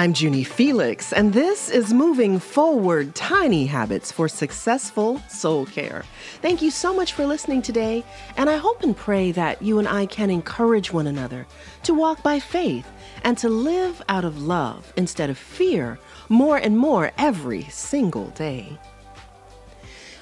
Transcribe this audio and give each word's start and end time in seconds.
I'm 0.00 0.14
Juni 0.14 0.46
Felix, 0.46 1.12
and 1.12 1.34
this 1.34 1.68
is 1.68 1.92
Moving 1.92 2.38
Forward 2.38 3.14
Tiny 3.14 3.66
Habits 3.66 4.10
for 4.10 4.28
Successful 4.28 5.18
Soul 5.28 5.66
Care. 5.66 6.04
Thank 6.40 6.62
you 6.62 6.70
so 6.70 6.94
much 6.94 7.12
for 7.12 7.26
listening 7.26 7.60
today, 7.60 8.02
and 8.38 8.48
I 8.48 8.56
hope 8.56 8.82
and 8.82 8.96
pray 8.96 9.30
that 9.32 9.60
you 9.60 9.78
and 9.78 9.86
I 9.86 10.06
can 10.06 10.30
encourage 10.30 10.90
one 10.90 11.06
another 11.06 11.46
to 11.82 11.92
walk 11.92 12.22
by 12.22 12.40
faith 12.40 12.90
and 13.24 13.36
to 13.36 13.50
live 13.50 14.00
out 14.08 14.24
of 14.24 14.40
love 14.40 14.90
instead 14.96 15.28
of 15.28 15.36
fear 15.36 15.98
more 16.30 16.56
and 16.56 16.78
more 16.78 17.12
every 17.18 17.64
single 17.64 18.28
day. 18.28 18.78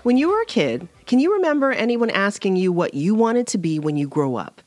When 0.03 0.17
you 0.17 0.31
were 0.31 0.43
a 0.43 0.47
kid, 0.47 0.89
can 1.07 1.21
you 1.21 1.35
remember 1.35 1.71
anyone 1.71 2.11
asking 2.11 2.57
you 2.57 2.73
what 2.73 2.95
you 2.95 3.15
wanted 3.15 3.47
to 3.47 3.59
be 3.59 3.79
when 3.79 3.97
you 3.97 4.09
grow 4.09 4.35
up? 4.35 4.61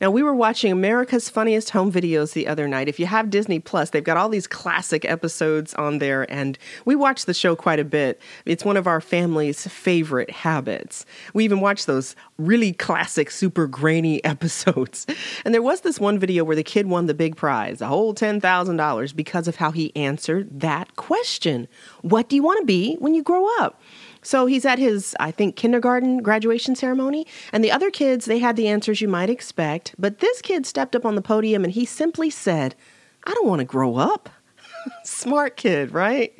Now, 0.00 0.10
we 0.10 0.22
were 0.22 0.34
watching 0.34 0.72
America's 0.72 1.30
Funniest 1.30 1.70
Home 1.70 1.90
Videos 1.90 2.32
the 2.34 2.46
other 2.46 2.68
night. 2.68 2.88
If 2.88 3.00
you 3.00 3.06
have 3.06 3.30
Disney 3.30 3.58
Plus, 3.58 3.90
they've 3.90 4.04
got 4.04 4.16
all 4.16 4.28
these 4.28 4.46
classic 4.46 5.04
episodes 5.04 5.72
on 5.74 5.98
there, 5.98 6.30
and 6.30 6.58
we 6.84 6.94
watch 6.94 7.24
the 7.24 7.32
show 7.34 7.56
quite 7.56 7.78
a 7.78 7.84
bit. 7.84 8.20
It's 8.44 8.64
one 8.64 8.76
of 8.76 8.86
our 8.86 9.00
family's 9.00 9.66
favorite 9.66 10.30
habits. 10.30 11.06
We 11.32 11.44
even 11.44 11.60
watch 11.60 11.86
those 11.86 12.14
really 12.38 12.72
classic, 12.72 13.30
super 13.30 13.66
grainy 13.66 14.22
episodes. 14.36 15.06
And 15.44 15.54
there 15.54 15.62
was 15.62 15.80
this 15.80 15.98
one 15.98 16.18
video 16.18 16.44
where 16.44 16.56
the 16.56 16.62
kid 16.62 16.86
won 16.86 17.06
the 17.06 17.14
big 17.14 17.36
prize, 17.36 17.80
a 17.80 17.86
whole 17.86 18.14
$10,000, 18.14 19.16
because 19.16 19.48
of 19.48 19.56
how 19.56 19.70
he 19.70 19.94
answered 19.96 20.60
that 20.60 20.96
question 20.96 21.68
What 22.02 22.28
do 22.28 22.36
you 22.36 22.42
want 22.42 22.60
to 22.60 22.66
be 22.66 22.96
when 22.96 23.14
you 23.14 23.22
grow 23.22 23.46
up? 23.60 23.80
So 24.26 24.46
he's 24.46 24.64
at 24.64 24.80
his, 24.80 25.14
I 25.20 25.30
think, 25.30 25.54
kindergarten 25.54 26.18
graduation 26.18 26.74
ceremony, 26.74 27.28
and 27.52 27.62
the 27.62 27.70
other 27.70 27.92
kids, 27.92 28.24
they 28.24 28.40
had 28.40 28.56
the 28.56 28.66
answers 28.66 29.00
you 29.00 29.06
might 29.06 29.30
expect. 29.30 29.94
But 30.00 30.18
this 30.18 30.42
kid 30.42 30.66
stepped 30.66 30.96
up 30.96 31.06
on 31.06 31.14
the 31.14 31.22
podium 31.22 31.62
and 31.62 31.72
he 31.72 31.84
simply 31.84 32.28
said, 32.28 32.74
I 33.22 33.32
don't 33.34 33.46
want 33.46 33.60
to 33.60 33.64
grow 33.64 33.94
up. 33.94 34.28
Smart 35.04 35.56
kid, 35.56 35.92
right? 35.92 36.32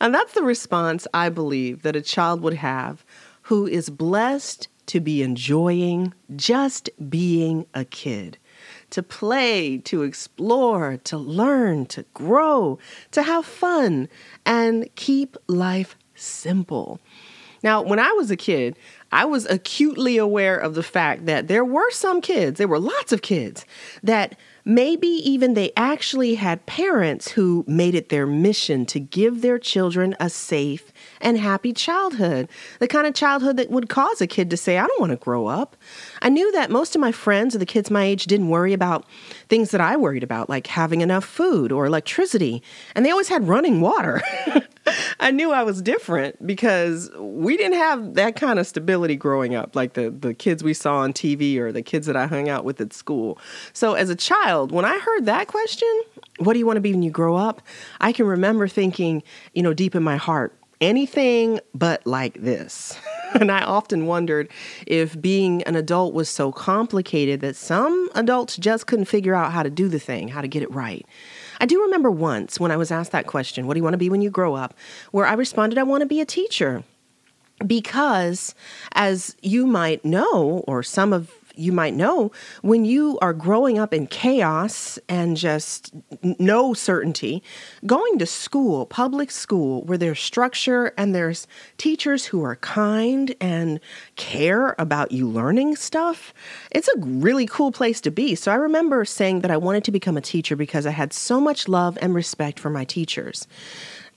And 0.00 0.12
that's 0.12 0.32
the 0.32 0.42
response 0.42 1.06
I 1.14 1.28
believe 1.28 1.82
that 1.82 1.94
a 1.94 2.02
child 2.02 2.40
would 2.40 2.54
have 2.54 3.04
who 3.42 3.68
is 3.68 3.88
blessed 3.88 4.66
to 4.86 4.98
be 4.98 5.22
enjoying 5.22 6.14
just 6.34 6.90
being 7.08 7.66
a 7.72 7.84
kid 7.84 8.36
to 8.90 9.02
play, 9.02 9.78
to 9.78 10.02
explore, 10.02 10.96
to 11.04 11.16
learn, 11.16 11.86
to 11.86 12.04
grow, 12.14 12.80
to 13.12 13.22
have 13.22 13.46
fun, 13.46 14.08
and 14.44 14.88
keep 14.96 15.36
life 15.46 15.96
simple. 16.18 17.00
Now, 17.62 17.82
when 17.82 17.98
I 17.98 18.12
was 18.12 18.30
a 18.30 18.36
kid, 18.36 18.76
I 19.10 19.24
was 19.24 19.46
acutely 19.46 20.16
aware 20.16 20.56
of 20.56 20.74
the 20.74 20.82
fact 20.82 21.26
that 21.26 21.48
there 21.48 21.64
were 21.64 21.90
some 21.90 22.20
kids, 22.20 22.58
there 22.58 22.68
were 22.68 22.78
lots 22.78 23.12
of 23.12 23.22
kids, 23.22 23.64
that 24.02 24.36
maybe 24.64 25.08
even 25.08 25.54
they 25.54 25.72
actually 25.76 26.34
had 26.34 26.66
parents 26.66 27.30
who 27.30 27.64
made 27.66 27.94
it 27.94 28.10
their 28.10 28.26
mission 28.26 28.84
to 28.84 29.00
give 29.00 29.40
their 29.40 29.58
children 29.58 30.14
a 30.20 30.28
safe 30.28 30.92
and 31.22 31.38
happy 31.38 31.72
childhood. 31.72 32.48
The 32.78 32.86
kind 32.86 33.06
of 33.06 33.14
childhood 33.14 33.56
that 33.56 33.70
would 33.70 33.88
cause 33.88 34.20
a 34.20 34.26
kid 34.26 34.50
to 34.50 34.56
say, 34.58 34.76
I 34.76 34.86
don't 34.86 35.00
want 35.00 35.10
to 35.10 35.16
grow 35.16 35.46
up. 35.46 35.74
I 36.20 36.28
knew 36.28 36.52
that 36.52 36.70
most 36.70 36.94
of 36.94 37.00
my 37.00 37.12
friends 37.12 37.56
or 37.56 37.58
the 37.58 37.66
kids 37.66 37.90
my 37.90 38.04
age 38.04 38.26
didn't 38.26 38.50
worry 38.50 38.74
about 38.74 39.06
things 39.48 39.70
that 39.70 39.80
I 39.80 39.96
worried 39.96 40.22
about, 40.22 40.48
like 40.48 40.66
having 40.66 41.00
enough 41.00 41.24
food 41.24 41.72
or 41.72 41.86
electricity, 41.86 42.62
and 42.94 43.04
they 43.04 43.10
always 43.10 43.28
had 43.28 43.48
running 43.48 43.80
water. 43.80 44.22
I 45.20 45.30
knew 45.30 45.52
I 45.52 45.62
was 45.62 45.82
different 45.82 46.46
because 46.46 47.10
we 47.18 47.56
didn't 47.56 47.76
have 47.76 48.14
that 48.14 48.36
kind 48.36 48.58
of 48.58 48.66
stability 48.66 49.16
growing 49.16 49.54
up, 49.54 49.74
like 49.76 49.94
the, 49.94 50.10
the 50.10 50.34
kids 50.34 50.62
we 50.62 50.74
saw 50.74 50.98
on 50.98 51.12
TV 51.12 51.56
or 51.56 51.72
the 51.72 51.82
kids 51.82 52.06
that 52.06 52.16
I 52.16 52.26
hung 52.26 52.48
out 52.48 52.64
with 52.64 52.80
at 52.80 52.92
school. 52.92 53.38
So, 53.72 53.94
as 53.94 54.10
a 54.10 54.16
child, 54.16 54.72
when 54.72 54.84
I 54.84 54.98
heard 54.98 55.26
that 55.26 55.48
question, 55.48 56.02
what 56.38 56.52
do 56.52 56.58
you 56.58 56.66
want 56.66 56.76
to 56.76 56.80
be 56.80 56.92
when 56.92 57.02
you 57.02 57.10
grow 57.10 57.36
up? 57.36 57.62
I 58.00 58.12
can 58.12 58.26
remember 58.26 58.68
thinking, 58.68 59.22
you 59.54 59.62
know, 59.62 59.74
deep 59.74 59.94
in 59.94 60.02
my 60.02 60.16
heart, 60.16 60.54
anything 60.80 61.60
but 61.74 62.06
like 62.06 62.34
this. 62.34 62.98
and 63.40 63.50
I 63.50 63.62
often 63.62 64.06
wondered 64.06 64.48
if 64.86 65.20
being 65.20 65.62
an 65.64 65.76
adult 65.76 66.14
was 66.14 66.28
so 66.28 66.52
complicated 66.52 67.40
that 67.40 67.56
some 67.56 68.08
adults 68.14 68.56
just 68.56 68.86
couldn't 68.86 69.06
figure 69.06 69.34
out 69.34 69.52
how 69.52 69.62
to 69.62 69.70
do 69.70 69.88
the 69.88 69.98
thing, 69.98 70.28
how 70.28 70.40
to 70.40 70.48
get 70.48 70.62
it 70.62 70.70
right. 70.70 71.06
I 71.60 71.66
do 71.66 71.82
remember 71.82 72.10
once 72.10 72.60
when 72.60 72.70
I 72.70 72.76
was 72.76 72.90
asked 72.90 73.12
that 73.12 73.26
question, 73.26 73.66
What 73.66 73.74
do 73.74 73.78
you 73.78 73.84
want 73.84 73.94
to 73.94 73.98
be 73.98 74.10
when 74.10 74.22
you 74.22 74.30
grow 74.30 74.54
up? 74.54 74.74
where 75.10 75.26
I 75.26 75.34
responded, 75.34 75.78
I 75.78 75.82
want 75.82 76.02
to 76.02 76.06
be 76.06 76.20
a 76.20 76.26
teacher. 76.26 76.84
Because, 77.66 78.54
as 78.92 79.34
you 79.42 79.66
might 79.66 80.04
know, 80.04 80.62
or 80.68 80.84
some 80.84 81.12
of 81.12 81.32
you 81.58 81.72
might 81.72 81.94
know, 81.94 82.30
when 82.62 82.84
you 82.84 83.18
are 83.20 83.32
growing 83.32 83.78
up 83.78 83.92
in 83.92 84.06
chaos 84.06 84.98
and 85.08 85.36
just 85.36 85.94
no 86.22 86.72
certainty, 86.74 87.42
going 87.84 88.18
to 88.18 88.26
school, 88.26 88.86
public 88.86 89.30
school, 89.30 89.82
where 89.84 89.98
there's 89.98 90.20
structure 90.20 90.92
and 90.96 91.14
there's 91.14 91.46
teachers 91.76 92.26
who 92.26 92.42
are 92.44 92.56
kind 92.56 93.34
and 93.40 93.80
care 94.16 94.74
about 94.78 95.12
you 95.12 95.28
learning 95.28 95.76
stuff, 95.76 96.32
it's 96.70 96.88
a 96.88 96.98
really 96.98 97.46
cool 97.46 97.72
place 97.72 98.00
to 98.00 98.10
be. 98.10 98.34
So 98.34 98.52
I 98.52 98.56
remember 98.56 99.04
saying 99.04 99.40
that 99.40 99.50
I 99.50 99.56
wanted 99.56 99.84
to 99.84 99.90
become 99.90 100.16
a 100.16 100.22
teacher 100.22 100.56
because 100.56 100.86
I 100.86 100.90
had 100.90 101.12
so 101.12 101.40
much 101.40 101.68
love 101.68 101.98
and 102.00 102.14
respect 102.14 102.60
for 102.60 102.70
my 102.70 102.84
teachers. 102.84 103.46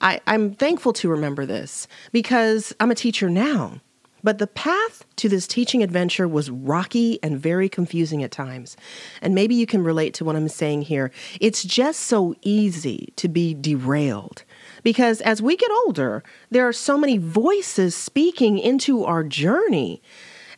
I, 0.02 0.20
am 0.28 0.54
thankful 0.54 0.94
to 0.94 1.10
remember 1.10 1.46
this 1.46 1.88
because 2.12 2.74
I'm 2.80 2.92
a 2.92 2.96
teacher 2.96 3.30
now. 3.30 3.82
But 4.24 4.38
the 4.38 4.48
path 4.48 5.06
to 5.18 5.30
this 5.30 5.48
teaching 5.48 5.84
adventure 5.84 6.28
was 6.28 6.50
rocky 6.50 7.20
and 7.24 7.40
very 7.40 7.70
confusing 7.70 8.24
at 8.24 8.32
times. 8.32 8.78
And 9.22 9.36
maybe 9.36 9.56
you 9.56 9.66
can 9.66 9.84
relate 9.84 10.14
to 10.16 10.26
what 10.26 10.36
I'm 10.36 10.48
saying 10.48 10.84
here. 10.84 11.12
It's 11.40 11.64
just 11.64 12.02
so 12.02 12.36
easy 12.42 13.14
to 13.16 13.28
be 13.28 13.54
derailed 13.54 14.44
because 14.84 15.22
as 15.22 15.42
we 15.42 15.56
get 15.56 15.72
older, 15.86 16.24
there 16.50 16.68
are 16.68 16.74
so 16.74 16.98
many 16.98 17.18
voices 17.18 17.96
speaking 17.96 18.60
into 18.60 19.04
our 19.04 19.24
journey 19.24 20.02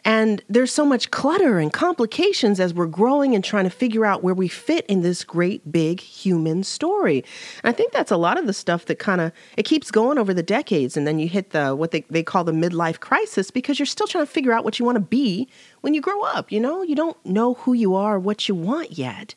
and 0.06 0.44
there's 0.50 0.72
so 0.72 0.86
much 0.86 1.12
clutter 1.12 1.60
and 1.60 1.72
complications 1.72 2.60
as 2.60 2.74
we're 2.74 2.88
growing 2.88 3.34
and 3.36 3.44
trying 3.44 3.64
to 3.64 3.70
figure 3.70 4.06
out 4.06 4.24
where 4.24 4.34
we 4.34 4.48
fit 4.48 4.86
in 4.88 5.02
this 5.02 5.24
great 5.24 5.72
big 5.72 6.00
human 6.00 6.64
story. 6.64 7.24
And 7.64 7.70
I 7.70 7.72
think 7.72 7.94
that's 7.94 8.12
a 8.12 8.18
lot 8.18 8.38
of 8.38 8.46
the 8.46 8.54
stuff 8.54 8.86
that 8.86 9.00
kind 9.00 9.22
of 9.22 9.32
it 9.56 9.64
keeps 9.64 9.92
going 9.92 10.18
over 10.18 10.34
the 10.34 10.44
decades 10.44 10.98
and 10.98 11.08
then 11.08 11.20
you 11.20 11.28
hit 11.30 11.52
the 11.52 11.76
what 11.76 11.92
they, 11.92 12.02
they 12.10 12.24
call 12.24 12.44
the 12.44 12.52
midlife 12.52 13.00
crisis 13.00 13.50
because 13.50 13.80
you're 13.80 13.86
still 13.86 14.08
trying 14.08 14.26
to 14.26 14.32
figure 14.32 14.52
out 14.52 14.64
what 14.64 14.78
you 14.78 14.86
want 14.86 14.98
to 14.98 15.02
be 15.02 15.48
when 15.82 15.94
you 15.94 16.02
grow 16.02 16.22
up, 16.24 16.52
you 16.52 16.60
know? 16.60 16.82
You 16.82 16.96
don't 16.96 17.24
know 17.26 17.56
who 17.56 17.74
you 17.74 17.96
are, 17.96 18.20
what 18.20 18.50
you 18.50 18.56
want 18.56 18.98
yet. 18.98 19.36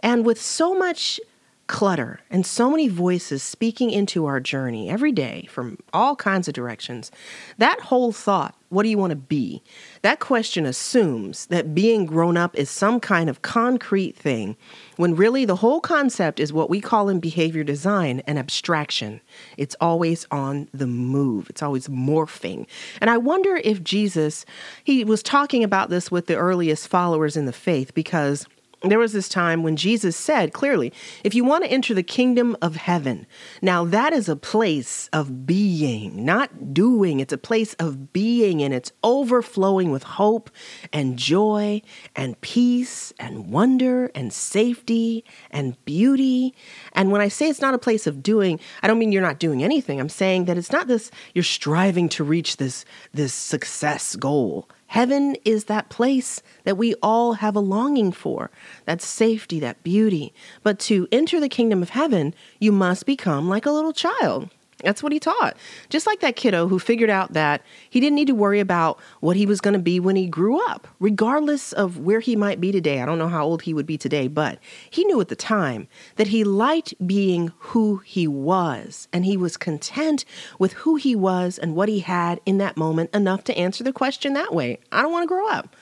And 0.00 0.24
with 0.24 0.40
so 0.40 0.74
much 0.74 1.20
clutter 1.66 2.20
and 2.30 2.46
so 2.46 2.70
many 2.70 2.88
voices 2.88 3.42
speaking 3.42 3.90
into 3.90 4.24
our 4.24 4.40
journey 4.40 4.88
every 4.88 5.12
day 5.12 5.46
from 5.50 5.78
all 5.92 6.16
kinds 6.16 6.48
of 6.48 6.54
directions, 6.54 7.12
that 7.58 7.78
whole 7.80 8.10
thought, 8.10 8.54
what 8.70 8.82
do 8.82 8.88
you 8.88 8.98
want 8.98 9.10
to 9.10 9.16
be? 9.16 9.62
That 10.02 10.20
question 10.20 10.66
assumes 10.66 11.46
that 11.46 11.74
being 11.74 12.04
grown 12.04 12.36
up 12.36 12.54
is 12.56 12.68
some 12.68 13.00
kind 13.00 13.30
of 13.30 13.42
concrete 13.42 14.14
thing, 14.16 14.56
when 14.96 15.16
really 15.16 15.44
the 15.44 15.56
whole 15.56 15.80
concept 15.80 16.38
is 16.38 16.52
what 16.52 16.68
we 16.68 16.80
call 16.80 17.08
in 17.08 17.18
behavior 17.18 17.64
design 17.64 18.20
an 18.26 18.36
abstraction. 18.36 19.20
It's 19.56 19.76
always 19.80 20.26
on 20.30 20.68
the 20.74 20.86
move, 20.86 21.48
it's 21.48 21.62
always 21.62 21.88
morphing. 21.88 22.66
And 23.00 23.08
I 23.08 23.16
wonder 23.16 23.60
if 23.64 23.82
Jesus, 23.82 24.44
he 24.84 25.04
was 25.04 25.22
talking 25.22 25.64
about 25.64 25.88
this 25.88 26.10
with 26.10 26.26
the 26.26 26.36
earliest 26.36 26.88
followers 26.88 27.36
in 27.36 27.46
the 27.46 27.52
faith 27.52 27.94
because 27.94 28.46
there 28.82 28.98
was 28.98 29.12
this 29.12 29.28
time 29.28 29.62
when 29.62 29.76
Jesus 29.76 30.16
said 30.16 30.52
clearly, 30.52 30.92
if 31.24 31.34
you 31.34 31.44
want 31.44 31.64
to 31.64 31.70
enter 31.70 31.94
the 31.94 32.02
kingdom 32.02 32.56
of 32.62 32.76
heaven, 32.76 33.26
now 33.60 33.84
that 33.84 34.12
is 34.12 34.28
a 34.28 34.36
place 34.36 35.08
of 35.12 35.46
being, 35.46 36.24
not 36.24 36.72
doing. 36.72 37.18
It's 37.18 37.32
a 37.32 37.38
place 37.38 37.74
of 37.74 38.12
being, 38.12 38.62
and 38.62 38.72
it's 38.72 38.92
overflowing 39.02 39.90
with 39.90 40.04
hope 40.04 40.50
and 40.92 41.18
joy 41.18 41.82
and 42.14 42.40
peace 42.40 43.12
and 43.18 43.50
wonder 43.50 44.12
and 44.14 44.32
safety 44.32 45.24
and 45.50 45.82
beauty. 45.84 46.54
And 46.92 47.10
when 47.10 47.20
I 47.20 47.28
say 47.28 47.48
it's 47.48 47.60
not 47.60 47.74
a 47.74 47.78
place 47.78 48.06
of 48.06 48.22
doing, 48.22 48.60
I 48.82 48.86
don't 48.86 48.98
mean 48.98 49.10
you're 49.10 49.22
not 49.22 49.40
doing 49.40 49.64
anything. 49.64 49.98
I'm 49.98 50.08
saying 50.08 50.44
that 50.44 50.56
it's 50.56 50.72
not 50.72 50.86
this, 50.86 51.10
you're 51.34 51.42
striving 51.42 52.08
to 52.10 52.22
reach 52.22 52.58
this, 52.58 52.84
this 53.12 53.34
success 53.34 54.14
goal. 54.14 54.68
Heaven 54.88 55.36
is 55.44 55.64
that 55.64 55.90
place 55.90 56.42
that 56.64 56.78
we 56.78 56.94
all 57.02 57.34
have 57.34 57.54
a 57.54 57.60
longing 57.60 58.10
for, 58.10 58.50
that 58.86 59.02
safety, 59.02 59.60
that 59.60 59.82
beauty. 59.82 60.32
But 60.62 60.78
to 60.80 61.06
enter 61.12 61.40
the 61.40 61.48
kingdom 61.48 61.82
of 61.82 61.90
heaven, 61.90 62.34
you 62.58 62.72
must 62.72 63.04
become 63.04 63.48
like 63.48 63.66
a 63.66 63.70
little 63.70 63.92
child. 63.92 64.48
That's 64.84 65.02
what 65.02 65.12
he 65.12 65.18
taught. 65.18 65.56
Just 65.88 66.06
like 66.06 66.20
that 66.20 66.36
kiddo 66.36 66.68
who 66.68 66.78
figured 66.78 67.10
out 67.10 67.32
that 67.32 67.62
he 67.90 67.98
didn't 67.98 68.14
need 68.14 68.28
to 68.28 68.34
worry 68.34 68.60
about 68.60 69.00
what 69.18 69.36
he 69.36 69.44
was 69.44 69.60
going 69.60 69.72
to 69.72 69.80
be 69.80 69.98
when 69.98 70.14
he 70.14 70.26
grew 70.26 70.64
up, 70.68 70.86
regardless 71.00 71.72
of 71.72 71.98
where 71.98 72.20
he 72.20 72.36
might 72.36 72.60
be 72.60 72.70
today. 72.70 73.02
I 73.02 73.06
don't 73.06 73.18
know 73.18 73.28
how 73.28 73.44
old 73.44 73.62
he 73.62 73.74
would 73.74 73.86
be 73.86 73.98
today, 73.98 74.28
but 74.28 74.60
he 74.88 75.04
knew 75.04 75.20
at 75.20 75.28
the 75.28 75.36
time 75.36 75.88
that 76.14 76.28
he 76.28 76.44
liked 76.44 76.94
being 77.04 77.52
who 77.58 77.98
he 77.98 78.28
was, 78.28 79.08
and 79.12 79.24
he 79.24 79.36
was 79.36 79.56
content 79.56 80.24
with 80.60 80.74
who 80.74 80.94
he 80.94 81.16
was 81.16 81.58
and 81.58 81.74
what 81.74 81.88
he 81.88 82.00
had 82.00 82.40
in 82.46 82.58
that 82.58 82.76
moment 82.76 83.12
enough 83.12 83.42
to 83.44 83.58
answer 83.58 83.82
the 83.82 83.92
question 83.92 84.32
that 84.34 84.54
way 84.54 84.78
I 84.92 85.02
don't 85.02 85.12
want 85.12 85.24
to 85.24 85.28
grow 85.34 85.48
up. 85.48 85.74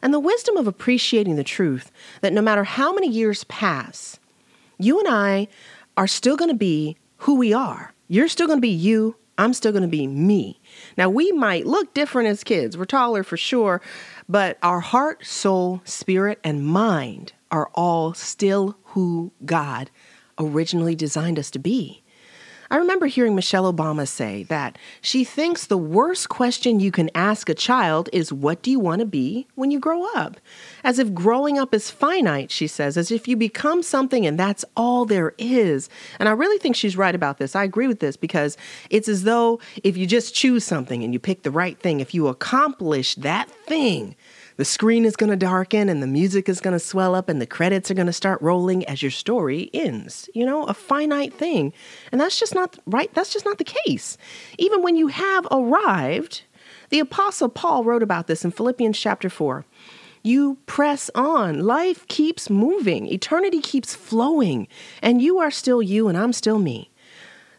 And 0.00 0.14
the 0.14 0.20
wisdom 0.20 0.56
of 0.56 0.66
appreciating 0.66 1.36
the 1.36 1.44
truth 1.44 1.90
that 2.22 2.32
no 2.32 2.40
matter 2.40 2.64
how 2.64 2.94
many 2.94 3.08
years 3.08 3.44
pass, 3.44 4.18
you 4.78 4.98
and 4.98 5.08
I 5.08 5.48
are 5.98 6.06
still 6.06 6.36
going 6.36 6.50
to 6.50 6.56
be 6.56 6.96
who 7.18 7.34
we 7.34 7.52
are. 7.52 7.92
You're 8.08 8.28
still 8.28 8.46
going 8.46 8.58
to 8.58 8.62
be 8.62 8.68
you. 8.68 9.16
I'm 9.36 9.54
still 9.54 9.70
going 9.70 9.82
to 9.82 9.88
be 9.88 10.06
me. 10.06 10.60
Now, 10.96 11.08
we 11.08 11.30
might 11.30 11.66
look 11.66 11.94
different 11.94 12.28
as 12.28 12.42
kids. 12.42 12.76
We're 12.76 12.86
taller 12.86 13.22
for 13.22 13.36
sure, 13.36 13.80
but 14.28 14.58
our 14.62 14.80
heart, 14.80 15.24
soul, 15.24 15.80
spirit, 15.84 16.40
and 16.42 16.66
mind 16.66 17.34
are 17.50 17.70
all 17.74 18.14
still 18.14 18.76
who 18.84 19.32
God 19.44 19.90
originally 20.38 20.96
designed 20.96 21.38
us 21.38 21.50
to 21.52 21.58
be. 21.58 22.02
I 22.70 22.76
remember 22.76 23.06
hearing 23.06 23.34
Michelle 23.34 23.72
Obama 23.72 24.06
say 24.06 24.42
that 24.44 24.76
she 25.00 25.24
thinks 25.24 25.66
the 25.66 25.78
worst 25.78 26.28
question 26.28 26.80
you 26.80 26.90
can 26.90 27.10
ask 27.14 27.48
a 27.48 27.54
child 27.54 28.10
is, 28.12 28.32
What 28.32 28.60
do 28.60 28.70
you 28.70 28.78
want 28.78 29.00
to 29.00 29.06
be 29.06 29.46
when 29.54 29.70
you 29.70 29.80
grow 29.80 30.04
up? 30.14 30.38
As 30.84 30.98
if 30.98 31.14
growing 31.14 31.58
up 31.58 31.72
is 31.72 31.90
finite, 31.90 32.50
she 32.50 32.66
says, 32.66 32.98
as 32.98 33.10
if 33.10 33.26
you 33.26 33.36
become 33.36 33.82
something 33.82 34.26
and 34.26 34.38
that's 34.38 34.64
all 34.76 35.06
there 35.06 35.34
is. 35.38 35.88
And 36.18 36.28
I 36.28 36.32
really 36.32 36.58
think 36.58 36.76
she's 36.76 36.96
right 36.96 37.14
about 37.14 37.38
this. 37.38 37.56
I 37.56 37.64
agree 37.64 37.86
with 37.86 38.00
this 38.00 38.16
because 38.16 38.58
it's 38.90 39.08
as 39.08 39.24
though 39.24 39.60
if 39.82 39.96
you 39.96 40.06
just 40.06 40.34
choose 40.34 40.64
something 40.64 41.02
and 41.02 41.14
you 41.14 41.18
pick 41.18 41.44
the 41.44 41.50
right 41.50 41.78
thing, 41.78 42.00
if 42.00 42.12
you 42.12 42.28
accomplish 42.28 43.14
that 43.14 43.50
thing, 43.50 44.14
the 44.58 44.64
screen 44.64 45.04
is 45.04 45.14
going 45.14 45.30
to 45.30 45.36
darken 45.36 45.88
and 45.88 46.02
the 46.02 46.06
music 46.06 46.48
is 46.48 46.60
going 46.60 46.72
to 46.72 46.80
swell 46.80 47.14
up 47.14 47.28
and 47.28 47.40
the 47.40 47.46
credits 47.46 47.92
are 47.92 47.94
going 47.94 48.08
to 48.08 48.12
start 48.12 48.42
rolling 48.42 48.84
as 48.86 49.00
your 49.00 49.10
story 49.10 49.70
ends. 49.72 50.28
You 50.34 50.44
know, 50.44 50.64
a 50.64 50.74
finite 50.74 51.32
thing. 51.32 51.72
And 52.10 52.20
that's 52.20 52.38
just 52.38 52.56
not 52.56 52.76
right. 52.84 53.12
That's 53.14 53.32
just 53.32 53.44
not 53.44 53.58
the 53.58 53.64
case. 53.64 54.18
Even 54.58 54.82
when 54.82 54.96
you 54.96 55.06
have 55.06 55.46
arrived, 55.52 56.42
the 56.90 56.98
Apostle 56.98 57.48
Paul 57.48 57.84
wrote 57.84 58.02
about 58.02 58.26
this 58.26 58.44
in 58.44 58.50
Philippians 58.50 58.98
chapter 58.98 59.30
4. 59.30 59.64
You 60.24 60.58
press 60.66 61.08
on. 61.14 61.60
Life 61.60 62.08
keeps 62.08 62.50
moving. 62.50 63.06
Eternity 63.06 63.60
keeps 63.60 63.94
flowing. 63.94 64.66
And 65.00 65.22
you 65.22 65.38
are 65.38 65.52
still 65.52 65.80
you 65.80 66.08
and 66.08 66.18
I'm 66.18 66.32
still 66.32 66.58
me. 66.58 66.90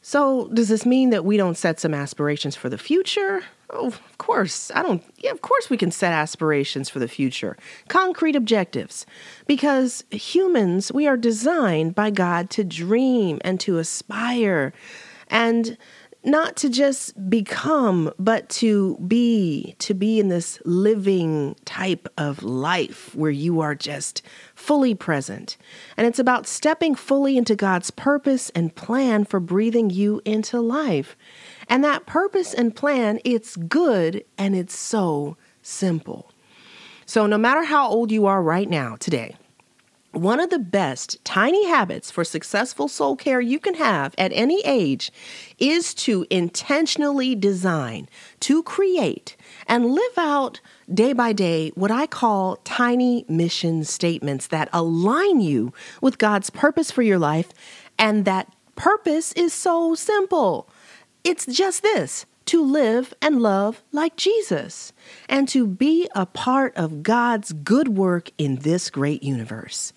So, 0.01 0.47
does 0.53 0.69
this 0.69 0.85
mean 0.85 1.09
that 1.09 1.25
we 1.25 1.37
don't 1.37 1.57
set 1.57 1.79
some 1.79 1.93
aspirations 1.93 2.55
for 2.55 2.69
the 2.69 2.77
future? 2.77 3.43
Oh, 3.71 3.87
of 3.87 4.17
course. 4.17 4.71
I 4.73 4.81
don't, 4.81 5.03
yeah, 5.17 5.31
of 5.31 5.41
course 5.41 5.69
we 5.69 5.77
can 5.77 5.91
set 5.91 6.11
aspirations 6.11 6.89
for 6.89 6.99
the 6.99 7.07
future, 7.07 7.55
concrete 7.87 8.35
objectives. 8.35 9.05
Because 9.45 10.03
humans, 10.09 10.91
we 10.91 11.05
are 11.07 11.17
designed 11.17 11.93
by 11.93 12.09
God 12.09 12.49
to 12.51 12.63
dream 12.63 13.39
and 13.43 13.59
to 13.59 13.77
aspire. 13.77 14.73
And 15.27 15.77
not 16.23 16.57
to 16.57 16.69
just 16.69 17.29
become, 17.29 18.11
but 18.19 18.49
to 18.49 18.97
be, 19.07 19.75
to 19.79 19.93
be 19.93 20.19
in 20.19 20.27
this 20.27 20.59
living 20.65 21.55
type 21.65 22.07
of 22.17 22.43
life 22.43 23.15
where 23.15 23.31
you 23.31 23.61
are 23.61 23.73
just 23.73 24.21
fully 24.53 24.93
present. 24.93 25.55
And 25.95 26.05
it's 26.05 26.19
about 26.19 26.45
stepping 26.45 26.93
fully 26.93 27.37
into 27.37 27.55
God's 27.55 27.89
purpose 27.91 28.49
and 28.51 28.75
plan 28.75 29.23
for 29.23 29.39
breathing 29.39 29.89
you 29.89 30.21
into 30.25 30.59
life. 30.59 31.15
And 31.69 31.83
that 31.83 32.05
purpose 32.05 32.53
and 32.53 32.75
plan, 32.75 33.19
it's 33.23 33.55
good 33.55 34.25
and 34.37 34.55
it's 34.55 34.77
so 34.77 35.37
simple. 35.61 36.31
So, 37.05 37.25
no 37.25 37.37
matter 37.37 37.63
how 37.63 37.89
old 37.89 38.11
you 38.11 38.27
are 38.27 38.43
right 38.43 38.69
now, 38.69 38.95
today, 38.99 39.35
one 40.11 40.39
of 40.39 40.49
the 40.49 40.59
best 40.59 41.23
tiny 41.23 41.67
habits 41.67 42.09
for 42.09 42.23
successful 42.23 42.87
soul 42.87 43.15
care 43.15 43.39
you 43.39 43.59
can 43.59 43.75
have 43.75 44.15
at 44.17 44.31
any 44.33 44.61
age 44.65 45.11
is 45.59 45.93
to 45.93 46.25
intentionally 46.29 47.35
design, 47.35 48.09
to 48.39 48.63
create, 48.63 49.37
and 49.67 49.91
live 49.91 50.17
out 50.17 50.61
day 50.91 51.13
by 51.13 51.31
day 51.31 51.69
what 51.75 51.91
I 51.91 52.07
call 52.07 52.55
tiny 52.57 53.23
mission 53.27 53.83
statements 53.83 54.47
that 54.47 54.69
align 54.73 55.41
you 55.41 55.73
with 56.01 56.17
God's 56.17 56.49
purpose 56.49 56.89
for 56.89 57.03
your 57.03 57.19
life. 57.19 57.49
And 57.99 58.25
that 58.25 58.51
purpose 58.75 59.31
is 59.33 59.53
so 59.53 59.93
simple 59.93 60.69
it's 61.23 61.45
just 61.45 61.83
this 61.83 62.25
to 62.49 62.63
live 62.63 63.13
and 63.21 63.39
love 63.39 63.83
like 63.91 64.15
Jesus 64.15 64.91
and 65.27 65.47
to 65.49 65.67
be 65.67 66.09
a 66.15 66.25
part 66.25 66.75
of 66.75 67.03
God's 67.03 67.53
good 67.53 67.89
work 67.89 68.31
in 68.39 68.55
this 68.55 68.89
great 68.89 69.21
universe. 69.21 69.93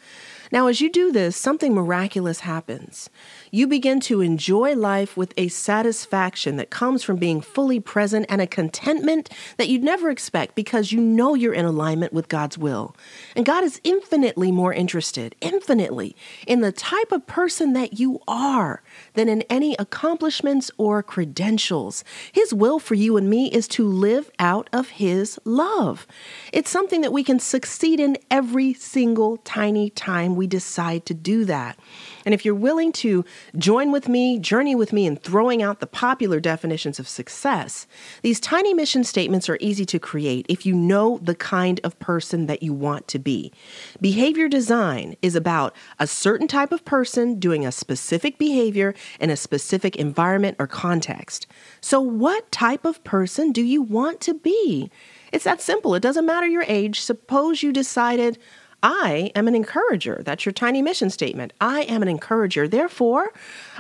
Now, 0.53 0.67
as 0.67 0.83
you 0.83 0.91
do 0.91 1.11
this, 1.11 1.35
something 1.35 1.75
miraculous 1.75 2.41
happens. 2.41 3.09
You 3.51 3.67
begin 3.67 4.01
to 4.01 4.21
enjoy 4.21 4.75
life 4.75 5.17
with 5.17 5.33
a 5.39 5.49
satisfaction 5.49 6.57
that 6.57 6.69
comes 6.69 7.03
from 7.03 7.17
being 7.17 7.41
fully 7.41 7.81
present 7.81 8.27
and 8.29 8.43
a 8.43 8.47
contentment 8.47 9.31
that 9.57 9.71
you'd 9.71 9.83
never 9.83 10.11
expect 10.11 10.55
because 10.55 10.93
you 10.93 11.01
know 11.01 11.35
you're 11.35 11.55
in 11.55 11.65
alignment 11.65 12.13
with 12.13 12.29
God's 12.29 12.59
will. 12.59 12.95
And 13.35 13.47
God 13.47 13.65
is 13.65 13.81
infinitely 13.83 14.53
more 14.53 14.75
interested, 14.75 15.35
infinitely, 15.41 16.15
in 16.47 16.61
the 16.61 16.71
type 16.71 17.13
of 17.13 17.27
person 17.27 17.73
that 17.73 17.99
you 17.99 18.21
are 18.29 18.83
than 19.15 19.31
in 19.31 19.43
any 19.49 19.75
accomplishments 19.79 20.71
or 20.77 21.03
credentials. 21.03 22.05
His 22.31 22.53
will 22.53 22.79
for 22.79 22.95
you 22.95 23.17
and 23.17 23.31
me 23.31 23.51
is 23.51 23.67
to 23.69 23.87
live 23.87 24.31
out 24.39 24.69
of 24.71 24.91
His 24.91 25.41
love. 25.47 26.07
It's 26.53 26.71
something 26.71 27.01
that 27.01 27.13
we 27.13 27.25
can 27.25 27.39
succeed 27.39 28.01
in 28.01 28.19
every 28.31 28.75
single 28.75 29.39
tiny 29.39 29.89
time 29.89 30.37
we 30.37 30.42
decide 30.47 31.07
to 31.07 31.15
do 31.15 31.45
that. 31.45 31.79
And 32.25 32.35
if 32.35 32.45
you're 32.45 32.55
willing 32.55 32.93
to 32.93 33.25
join 33.57 33.93
with 33.93 34.09
me, 34.09 34.39
journey 34.39 34.75
with 34.75 34.93
me 34.93 35.07
in 35.07 35.17
throwing 35.17 35.63
out 35.63 35.81
the 35.81 35.87
popular 35.87 36.41
definitions 36.41 36.99
of 36.99 37.09
success, 37.09 37.87
these 38.23 38.41
tiny 38.41 38.75
mission 38.75 39.05
statements 39.05 39.49
are 39.49 39.59
easy 39.61 39.85
to 39.87 39.99
create 39.99 40.47
if 40.49 40.65
you 40.67 40.75
know 40.75 41.19
the 41.23 41.35
kind 41.35 41.81
of 41.85 41.99
person 41.99 42.47
that 42.47 42.63
you 42.63 42.73
want 42.73 43.09
to 43.09 43.19
be. 43.19 43.53
Behavior 44.01 44.49
design 44.49 45.17
is 45.23 45.35
about 45.35 45.75
a 45.99 46.07
certain 46.07 46.49
type 46.49 46.73
of 46.73 46.85
person 46.85 47.39
doing 47.39 47.67
a 47.67 47.73
specific 47.73 48.39
behavior 48.39 48.95
in 49.21 49.31
a 49.31 49.37
specific 49.37 49.97
environment 49.97 50.57
or 50.59 50.67
context. 50.67 51.47
So, 51.81 52.01
what 52.01 52.51
type 52.53 52.85
of 52.85 53.03
person 53.05 53.53
do 53.53 53.63
you 53.63 53.83
want 53.83 54.21
to 54.23 54.35
be? 54.35 54.91
It's 55.33 55.45
that 55.45 55.63
simple. 55.63 55.95
It 55.95 56.03
doesn't 56.03 56.27
matter 56.27 56.47
your 56.47 56.65
age. 56.69 57.01
Suppose 57.01 57.63
you 57.63 57.73
decided, 57.73 58.39
I 58.83 59.31
am 59.35 59.47
an 59.49 59.55
encourager. 59.55 60.23
That's 60.25 60.45
your 60.45 60.53
tiny 60.53 60.83
mission 60.83 61.11
statement. 61.11 61.53
I 61.61 61.83
am 61.83 62.03
an 62.03 62.09
encourager. 62.09 62.67
Therefore, 62.67 63.33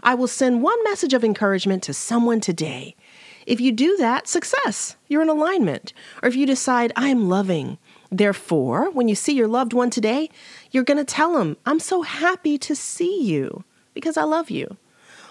I 0.02 0.14
will 0.14 0.28
send 0.28 0.62
one 0.62 0.82
message 0.84 1.12
of 1.12 1.25
encouragement 1.25 1.82
to 1.84 1.94
someone 1.94 2.40
today. 2.40 2.94
If 3.46 3.60
you 3.60 3.72
do 3.72 3.96
that, 3.96 4.28
success. 4.28 4.96
You're 5.08 5.22
in 5.22 5.28
alignment. 5.28 5.93
Or 6.22 6.28
if 6.28 6.37
you 6.37 6.46
decide, 6.46 6.93
I 6.94 7.08
am 7.08 7.28
loving. 7.28 7.78
Therefore, 8.10 8.90
when 8.90 9.08
you 9.08 9.14
see 9.14 9.34
your 9.34 9.49
loved 9.49 9.72
one 9.72 9.90
today, 9.90 10.31
you're 10.70 10.84
going 10.84 10.99
to 10.99 11.05
tell 11.05 11.32
them, 11.32 11.56
I'm 11.66 11.81
so 11.81 12.02
happy 12.02 12.58
to 12.58 12.76
see 12.76 13.22
you 13.22 13.65
because 13.94 14.17
I 14.17 14.22
love 14.22 14.50
you. 14.50 14.76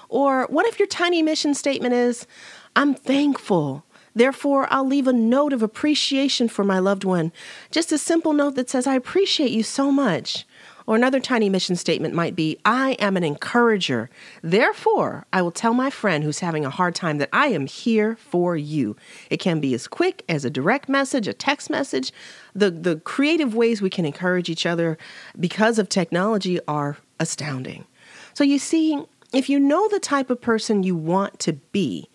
Or 0.10 0.46
what 0.48 0.66
if 0.66 0.80
your 0.80 0.88
tiny 0.88 1.24
mission 1.24 1.54
statement 1.54 1.94
is, 1.94 2.28
I'm 2.76 2.94
thankful 2.94 3.86
Therefore, 4.14 4.68
I'll 4.70 4.88
leave 4.88 5.08
a 5.08 5.14
note 5.14 5.54
of 5.54 5.64
appreciation 5.64 6.48
for 6.48 6.64
my 6.64 6.80
loved 6.80 7.04
one, 7.04 7.32
just 7.72 7.92
a 7.92 7.98
simple 7.98 8.34
note 8.34 8.56
that 8.56 8.70
says, 8.70 8.88
I 8.88 8.96
appreciate 8.96 9.52
you 9.52 9.64
so 9.64 9.92
much. 9.92 10.46
Or 10.88 10.96
another 10.96 11.20
tiny 11.20 11.48
mission 11.48 11.76
statement 11.76 12.14
might 12.14 12.36
be, 12.36 12.58
I 12.66 12.94
am 12.94 13.16
an 13.16 13.24
encourager. 13.24 14.10
Therefore, 14.42 15.26
I 15.32 15.42
will 15.42 15.52
tell 15.52 15.74
my 15.74 15.90
friend 15.90 16.24
who's 16.24 16.40
having 16.40 16.66
a 16.66 16.72
hard 16.72 16.96
time 16.96 17.20
that 17.20 17.30
I 17.32 17.48
am 17.48 17.68
here 17.68 18.16
for 18.18 18.58
you. 18.58 18.96
It 19.30 19.38
can 19.38 19.60
be 19.60 19.74
as 19.74 19.88
quick 19.88 20.26
as 20.28 20.44
a 20.44 20.50
direct 20.50 20.90
message, 20.90 21.28
a 21.28 21.34
text 21.34 21.70
message. 21.70 22.12
The, 22.56 22.72
the 22.72 22.98
creative 22.98 23.56
ways 23.56 23.82
we 23.82 23.90
can 23.90 24.06
encourage 24.06 24.50
each 24.50 24.66
other 24.66 24.98
because 25.40 25.80
of 25.80 25.88
technology 25.88 26.60
are 26.68 26.98
astounding. 27.20 27.86
So, 28.34 28.44
you 28.44 28.60
see, 28.60 29.02
if 29.34 29.50
you 29.50 29.60
know 29.60 29.88
the 29.88 30.00
type 30.00 30.30
of 30.30 30.42
person 30.42 30.84
you 30.84 30.96
want 30.96 31.40
to 31.40 31.54
be, 31.54 32.10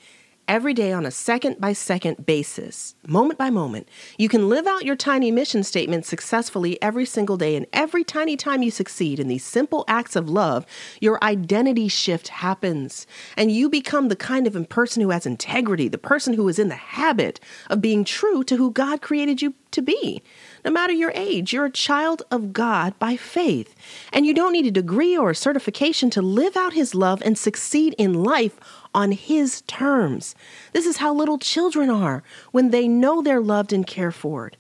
every 0.49 0.75
day 0.75 0.93
on 0.93 1.05
a 1.05 1.11
second 1.11 1.61
by 1.61 1.73
second 1.73 2.25
basis, 2.25 2.95
moment 3.07 3.39
by 3.39 3.51
moment. 3.51 3.89
You 4.19 4.29
can 4.29 4.49
live 4.49 4.67
out 4.67 4.85
your 4.85 4.97
tiny 4.97 5.31
mission 5.31 5.63
statement 5.63 6.07
successfully 6.07 6.81
every 6.81 7.05
single 7.05 7.37
day. 7.37 7.57
And 7.57 7.67
every 7.73 8.05
tiny 8.05 8.37
time 8.37 8.63
you 8.63 8.71
succeed 8.71 9.19
in 9.19 9.29
these 9.29 9.45
simple 9.45 9.85
acts 9.89 10.17
of 10.17 10.29
love, 10.29 10.67
your 11.01 11.23
identity 11.23 11.89
shift 11.89 12.29
happens. 12.29 13.07
And 13.37 13.51
you 13.51 13.69
become 13.69 14.09
the 14.09 14.17
kind 14.17 14.47
of 14.47 14.69
person 14.69 15.03
who 15.03 15.11
has 15.11 15.27
integrity, 15.27 15.89
the 15.89 15.99
person 15.99 16.35
who 16.35 16.49
is 16.49 16.59
in 16.59 16.69
the 16.69 16.75
habit 16.75 17.41
of 17.69 17.81
being 17.81 18.05
true 18.05 18.45
to 18.45 18.57
who 18.57 18.71
God 18.71 19.03
created 19.03 19.43
you 19.43 19.55
to 19.73 19.83
be. 19.83 20.23
No 20.65 20.71
matter 20.71 20.93
your 20.93 21.13
age, 21.15 21.53
you're 21.53 21.67
a 21.67 21.71
child 21.71 22.23
of 22.31 22.53
God 22.53 22.99
by 22.99 23.17
faith. 23.17 23.75
And 24.13 24.27
you 24.27 24.35
don't 24.35 24.53
need 24.53 24.67
a 24.67 24.71
degree 24.71 25.17
or 25.17 25.31
a 25.31 25.35
certification 25.35 26.11
to 26.11 26.23
live 26.23 26.57
out 26.57 26.73
His 26.73 26.95
love 26.95 27.23
and 27.25 27.37
succeed 27.37 27.95
in 27.99 28.25
life 28.25 28.59
on 28.97 29.13
His 29.13 29.61
terms. 29.63 30.35
This 30.73 30.87
is 30.87 30.97
how 30.97 31.13
little 31.15 31.39
children 31.39 31.91
are 31.91 32.23
when 32.51 32.71
they 32.71 32.89
know 32.89 33.21
they're 33.21 33.43
loved 33.43 33.75
and 33.75 33.87
cared 33.87 34.15
for, 34.15 34.51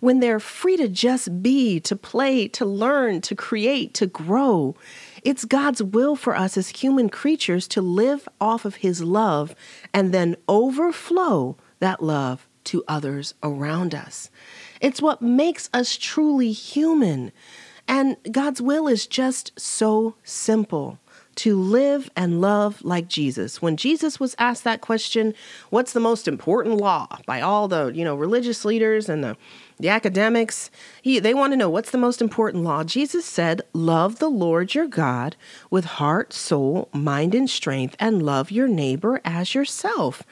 when 0.00 0.20
they're 0.20 0.38
free 0.38 0.76
to 0.76 0.86
just 0.86 1.42
be, 1.42 1.80
to 1.80 1.96
play, 1.96 2.46
to 2.48 2.66
learn, 2.66 3.22
to 3.22 3.34
create, 3.34 3.94
to 3.94 4.06
grow. 4.06 4.76
It's 5.22 5.46
God's 5.46 5.82
will 5.82 6.14
for 6.14 6.36
us 6.36 6.58
as 6.58 6.68
human 6.68 7.08
creatures 7.08 7.66
to 7.68 7.80
live 7.80 8.28
off 8.38 8.66
of 8.66 8.76
His 8.76 9.02
love 9.02 9.54
and 9.94 10.12
then 10.12 10.36
overflow 10.46 11.56
that 11.80 12.02
love 12.02 12.46
to 12.64 12.84
others 12.86 13.32
around 13.42 13.94
us. 13.94 14.30
It's 14.80 15.00
what 15.00 15.22
makes 15.22 15.70
us 15.72 15.96
truly 15.96 16.52
human. 16.52 17.32
And 17.88 18.16
God's 18.30 18.60
will 18.60 18.88
is 18.88 19.06
just 19.06 19.58
so 19.58 20.16
simple 20.22 20.98
to 21.36 21.60
live 21.60 22.10
and 22.16 22.40
love 22.40 22.82
like 22.82 23.08
Jesus. 23.08 23.62
When 23.62 23.76
Jesus 23.76 24.18
was 24.18 24.34
asked 24.38 24.64
that 24.64 24.80
question, 24.80 25.34
what's 25.70 25.92
the 25.92 26.00
most 26.00 26.26
important 26.26 26.76
law 26.76 27.18
by 27.26 27.40
all 27.40 27.68
the, 27.68 27.92
you 27.94 28.04
know, 28.04 28.16
religious 28.16 28.64
leaders 28.64 29.08
and 29.08 29.22
the 29.22 29.36
the 29.78 29.88
academics, 29.90 30.70
he, 31.02 31.18
they 31.18 31.34
want 31.34 31.52
to 31.52 31.56
know 31.56 31.68
what's 31.68 31.90
the 31.90 31.98
most 31.98 32.22
important 32.22 32.64
law. 32.64 32.82
Jesus 32.82 33.26
said, 33.26 33.60
Love 33.74 34.18
the 34.18 34.30
Lord 34.30 34.74
your 34.74 34.86
God 34.86 35.36
with 35.70 35.84
heart, 35.84 36.32
soul, 36.32 36.88
mind, 36.94 37.34
and 37.34 37.48
strength, 37.48 37.94
and 38.00 38.22
love 38.22 38.50
your 38.50 38.68
neighbor 38.68 39.20
as 39.24 39.54
yourself. 39.54 40.22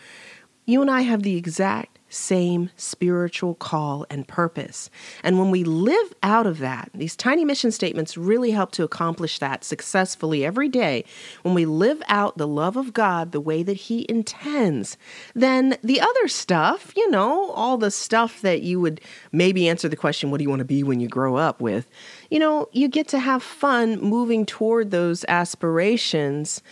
You 0.64 0.80
and 0.80 0.90
I 0.90 1.02
have 1.02 1.22
the 1.22 1.36
exact 1.36 1.98
same 2.14 2.70
spiritual 2.76 3.54
call 3.54 4.06
and 4.08 4.26
purpose. 4.26 4.90
And 5.22 5.38
when 5.38 5.50
we 5.50 5.64
live 5.64 6.14
out 6.22 6.46
of 6.46 6.58
that, 6.58 6.90
these 6.94 7.16
tiny 7.16 7.44
mission 7.44 7.70
statements 7.70 8.16
really 8.16 8.52
help 8.52 8.72
to 8.72 8.84
accomplish 8.84 9.38
that 9.38 9.64
successfully 9.64 10.44
every 10.44 10.68
day. 10.68 11.04
When 11.42 11.54
we 11.54 11.66
live 11.66 12.02
out 12.08 12.38
the 12.38 12.48
love 12.48 12.76
of 12.76 12.92
God 12.92 13.32
the 13.32 13.40
way 13.40 13.62
that 13.62 13.76
He 13.76 14.06
intends, 14.08 14.96
then 15.34 15.76
the 15.82 16.00
other 16.00 16.28
stuff, 16.28 16.92
you 16.96 17.10
know, 17.10 17.50
all 17.50 17.76
the 17.76 17.90
stuff 17.90 18.40
that 18.42 18.62
you 18.62 18.80
would 18.80 19.00
maybe 19.32 19.68
answer 19.68 19.88
the 19.88 19.96
question, 19.96 20.30
What 20.30 20.38
do 20.38 20.44
you 20.44 20.50
want 20.50 20.60
to 20.60 20.64
be 20.64 20.82
when 20.82 21.00
you 21.00 21.08
grow 21.08 21.36
up 21.36 21.60
with? 21.60 21.88
You 22.30 22.38
know, 22.38 22.68
you 22.72 22.88
get 22.88 23.08
to 23.08 23.18
have 23.18 23.42
fun 23.42 24.00
moving 24.00 24.46
toward 24.46 24.90
those 24.90 25.24
aspirations 25.28 26.62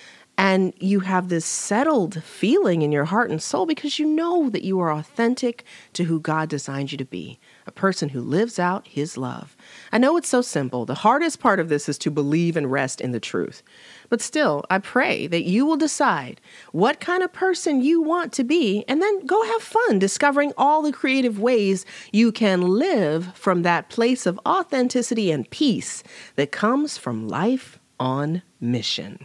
and 0.42 0.74
you 0.80 0.98
have 0.98 1.28
this 1.28 1.46
settled 1.46 2.20
feeling 2.24 2.82
in 2.82 2.90
your 2.90 3.04
heart 3.04 3.30
and 3.30 3.40
soul 3.40 3.64
because 3.64 4.00
you 4.00 4.04
know 4.04 4.50
that 4.50 4.64
you 4.64 4.80
are 4.80 4.90
authentic 4.90 5.62
to 5.92 6.02
who 6.02 6.18
God 6.18 6.48
designed 6.48 6.90
you 6.90 6.98
to 6.98 7.04
be 7.04 7.38
a 7.64 7.70
person 7.70 8.08
who 8.08 8.20
lives 8.20 8.58
out 8.58 8.88
his 8.88 9.16
love. 9.16 9.56
I 9.92 9.98
know 9.98 10.16
it's 10.16 10.28
so 10.28 10.42
simple. 10.42 10.84
The 10.84 10.96
hardest 10.96 11.38
part 11.38 11.60
of 11.60 11.68
this 11.68 11.88
is 11.88 11.96
to 11.98 12.10
believe 12.10 12.56
and 12.56 12.72
rest 12.72 13.00
in 13.00 13.12
the 13.12 13.20
truth. 13.20 13.62
But 14.08 14.20
still, 14.20 14.64
I 14.68 14.80
pray 14.80 15.28
that 15.28 15.44
you 15.44 15.64
will 15.64 15.76
decide 15.76 16.40
what 16.72 16.98
kind 16.98 17.22
of 17.22 17.32
person 17.32 17.80
you 17.80 18.02
want 18.02 18.32
to 18.32 18.42
be 18.42 18.84
and 18.88 19.00
then 19.00 19.24
go 19.24 19.44
have 19.44 19.62
fun 19.62 20.00
discovering 20.00 20.52
all 20.58 20.82
the 20.82 20.90
creative 20.90 21.38
ways 21.38 21.86
you 22.12 22.32
can 22.32 22.62
live 22.62 23.32
from 23.36 23.62
that 23.62 23.90
place 23.90 24.26
of 24.26 24.40
authenticity 24.44 25.30
and 25.30 25.48
peace 25.50 26.02
that 26.34 26.50
comes 26.50 26.98
from 26.98 27.28
life 27.28 27.78
on 28.00 28.42
mission. 28.60 29.24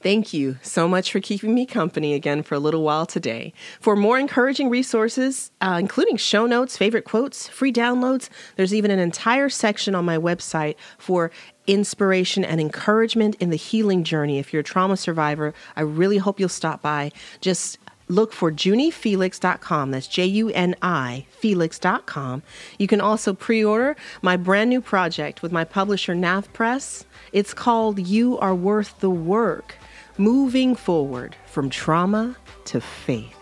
Thank 0.00 0.32
you 0.32 0.58
so 0.62 0.86
much 0.86 1.10
for 1.10 1.18
keeping 1.18 1.54
me 1.54 1.66
company 1.66 2.14
again 2.14 2.44
for 2.44 2.54
a 2.54 2.60
little 2.60 2.84
while 2.84 3.04
today. 3.04 3.52
For 3.80 3.96
more 3.96 4.16
encouraging 4.16 4.70
resources, 4.70 5.50
uh, 5.60 5.76
including 5.80 6.16
show 6.16 6.46
notes, 6.46 6.76
favorite 6.76 7.04
quotes, 7.04 7.48
free 7.48 7.72
downloads, 7.72 8.28
there's 8.54 8.72
even 8.72 8.92
an 8.92 9.00
entire 9.00 9.48
section 9.48 9.96
on 9.96 10.04
my 10.04 10.16
website 10.16 10.76
for 10.98 11.32
inspiration 11.66 12.44
and 12.44 12.60
encouragement 12.60 13.34
in 13.40 13.50
the 13.50 13.56
healing 13.56 14.04
journey. 14.04 14.38
If 14.38 14.52
you're 14.52 14.60
a 14.60 14.64
trauma 14.64 14.96
survivor, 14.96 15.52
I 15.74 15.80
really 15.80 16.18
hope 16.18 16.38
you'll 16.38 16.48
stop 16.48 16.80
by. 16.80 17.10
Just 17.40 17.78
look 18.06 18.32
for 18.32 18.52
junifelix.com. 18.52 19.90
That's 19.90 20.06
J 20.06 20.26
U 20.26 20.50
N 20.50 20.76
I 20.80 21.26
Felix.com. 21.30 22.44
You 22.78 22.86
can 22.86 23.00
also 23.00 23.34
pre 23.34 23.64
order 23.64 23.96
my 24.22 24.36
brand 24.36 24.70
new 24.70 24.80
project 24.80 25.42
with 25.42 25.50
my 25.50 25.64
publisher, 25.64 26.14
NavPress. 26.14 27.04
It's 27.32 27.52
called 27.52 27.98
You 27.98 28.38
Are 28.38 28.54
Worth 28.54 29.00
the 29.00 29.10
Work 29.10 29.74
moving 30.18 30.74
forward 30.74 31.36
from 31.46 31.70
trauma 31.70 32.36
to 32.64 32.80
faith. 32.80 33.37